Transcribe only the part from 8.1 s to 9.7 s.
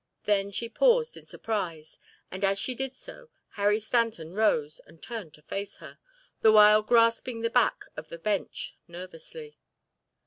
bench nervously....